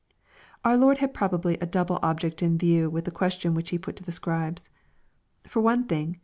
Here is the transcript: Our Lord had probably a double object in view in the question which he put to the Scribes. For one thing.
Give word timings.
Our 0.65 0.77
Lord 0.77 0.97
had 0.97 1.13
probably 1.13 1.59
a 1.59 1.67
double 1.67 1.99
object 2.01 2.41
in 2.41 2.57
view 2.57 2.97
in 2.97 3.03
the 3.03 3.11
question 3.11 3.53
which 3.53 3.69
he 3.69 3.77
put 3.77 3.95
to 3.97 4.03
the 4.03 4.11
Scribes. 4.11 4.71
For 5.47 5.61
one 5.61 5.85
thing. 5.85 6.17